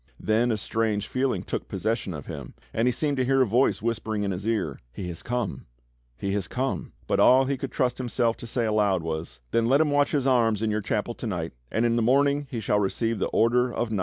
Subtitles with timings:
[0.19, 3.83] Then a strange feeling took possession of him, and he seemed to hear a voice
[3.83, 5.67] whispering in his ear, "He has come!
[6.17, 9.79] He has come!" But all he could trust himself to say aloud was: "Then let
[9.79, 12.79] him watch his arms in your chapel to night, and in the morning he shall
[12.79, 13.99] receive the order of knighthood."